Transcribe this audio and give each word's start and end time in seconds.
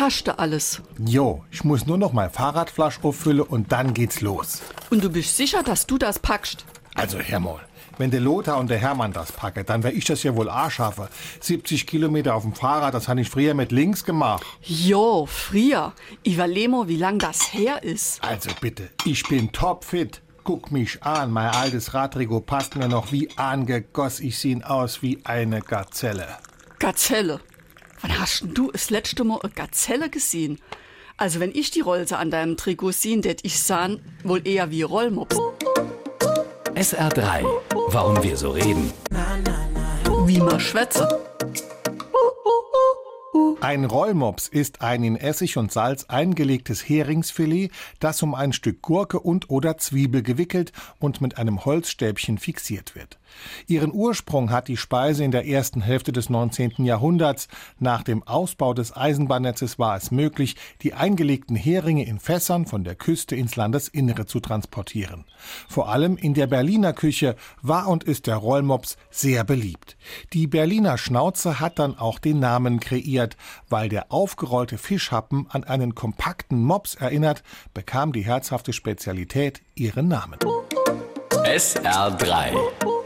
hast 0.00 0.26
du 0.26 0.38
alles. 0.38 0.82
Jo, 0.98 1.44
ich 1.50 1.62
muss 1.62 1.86
nur 1.86 1.98
noch 1.98 2.12
mein 2.12 2.30
Fahrradflasch 2.30 2.98
auffüllen 3.02 3.42
und 3.42 3.70
dann 3.70 3.94
geht's 3.94 4.20
los. 4.20 4.62
Und 4.90 5.04
du 5.04 5.10
bist 5.10 5.36
sicher, 5.36 5.62
dass 5.62 5.86
du 5.86 5.98
das 5.98 6.18
packst? 6.18 6.64
Also, 6.94 7.18
Herr 7.18 7.40
wenn 8.00 8.10
der 8.10 8.20
Lothar 8.20 8.58
und 8.58 8.70
der 8.70 8.78
Hermann 8.78 9.12
das 9.12 9.30
packen, 9.30 9.66
dann 9.66 9.82
wär 9.82 9.92
ich 9.92 10.06
das 10.06 10.22
ja 10.22 10.34
wohl 10.34 10.48
auch 10.48 10.70
schaffen. 10.70 11.06
70 11.40 11.86
Kilometer 11.86 12.34
auf 12.34 12.44
dem 12.44 12.54
Fahrrad, 12.54 12.94
das 12.94 13.08
habe 13.08 13.20
ich 13.20 13.28
früher 13.28 13.52
mit 13.52 13.72
links 13.72 14.04
gemacht. 14.04 14.42
Jo, 14.62 15.26
früher. 15.26 15.92
Überlemo, 16.26 16.88
wie 16.88 16.96
lang 16.96 17.18
das 17.18 17.52
her 17.52 17.82
ist. 17.82 18.24
Also 18.24 18.48
bitte, 18.58 18.88
ich 19.04 19.22
bin 19.28 19.52
topfit. 19.52 20.22
Guck 20.44 20.72
mich 20.72 21.02
an, 21.02 21.30
mein 21.30 21.50
altes 21.50 21.92
Radrigo 21.92 22.40
passt 22.40 22.74
mir 22.74 22.88
noch 22.88 23.12
wie 23.12 23.28
angegoss. 23.36 24.20
Ich 24.20 24.38
sehe 24.38 24.68
aus 24.68 25.02
wie 25.02 25.20
eine 25.24 25.60
Gazelle. 25.60 26.26
Gazelle? 26.78 27.40
Wann 28.02 28.18
hast 28.18 28.40
denn 28.40 28.54
du 28.54 28.70
das 28.70 28.90
letzte 28.90 29.24
Mal 29.24 29.40
eine 29.42 29.52
Gazelle 29.52 30.08
gesehen? 30.08 30.58
Also 31.16 31.38
wenn 31.38 31.50
ich 31.54 31.70
die 31.70 31.80
Rolse 31.80 32.16
an 32.16 32.30
deinem 32.30 32.56
Trikot 32.56 32.92
sehen, 32.92 33.20
det 33.20 33.40
ich 33.42 33.62
sahen 33.62 34.00
wohl 34.24 34.46
eher 34.46 34.70
wie 34.70 34.82
Rollmops. 34.82 35.36
SR3. 36.74 37.44
Warum 37.88 38.22
wir 38.22 38.36
so 38.38 38.52
reden. 38.52 38.90
Wie 40.24 40.38
man 40.38 40.58
schwätze. 40.60 41.20
Ein 43.60 43.84
Rollmops 43.84 44.48
ist 44.48 44.80
ein 44.80 45.04
in 45.04 45.16
Essig 45.16 45.58
und 45.58 45.70
Salz 45.70 46.06
eingelegtes 46.08 46.88
Heringsfilet, 46.88 47.70
das 47.98 48.22
um 48.22 48.34
ein 48.34 48.54
Stück 48.54 48.80
Gurke 48.80 49.20
und 49.20 49.50
oder 49.50 49.76
Zwiebel 49.76 50.22
gewickelt 50.22 50.72
und 50.98 51.20
mit 51.20 51.36
einem 51.36 51.66
Holzstäbchen 51.66 52.38
fixiert 52.38 52.94
wird. 52.94 53.19
Ihren 53.66 53.92
Ursprung 53.92 54.50
hat 54.50 54.68
die 54.68 54.76
Speise 54.76 55.24
in 55.24 55.30
der 55.30 55.46
ersten 55.46 55.80
Hälfte 55.80 56.12
des 56.12 56.30
19. 56.30 56.84
Jahrhunderts. 56.84 57.48
Nach 57.78 58.02
dem 58.02 58.22
Ausbau 58.22 58.74
des 58.74 58.96
Eisenbahnnetzes 58.96 59.78
war 59.78 59.96
es 59.96 60.10
möglich, 60.10 60.56
die 60.82 60.94
eingelegten 60.94 61.56
Heringe 61.56 62.06
in 62.06 62.18
Fässern 62.18 62.66
von 62.66 62.84
der 62.84 62.94
Küste 62.94 63.36
ins 63.36 63.56
Landesinnere 63.56 64.26
zu 64.26 64.40
transportieren. 64.40 65.24
Vor 65.68 65.88
allem 65.88 66.16
in 66.16 66.34
der 66.34 66.46
Berliner 66.46 66.92
Küche 66.92 67.36
war 67.62 67.88
und 67.88 68.04
ist 68.04 68.26
der 68.26 68.36
Rollmops 68.36 68.96
sehr 69.10 69.44
beliebt. 69.44 69.96
Die 70.32 70.46
Berliner 70.46 70.98
Schnauze 70.98 71.60
hat 71.60 71.78
dann 71.78 71.98
auch 71.98 72.18
den 72.18 72.40
Namen 72.40 72.80
kreiert. 72.80 73.36
Weil 73.68 73.88
der 73.88 74.12
aufgerollte 74.12 74.78
Fischhappen 74.78 75.46
an 75.50 75.64
einen 75.64 75.94
kompakten 75.94 76.62
Mops 76.62 76.94
erinnert, 76.94 77.42
bekam 77.74 78.12
die 78.12 78.22
herzhafte 78.22 78.72
Spezialität 78.72 79.62
ihren 79.74 80.08
Namen. 80.08 80.38
SR3 81.44 82.99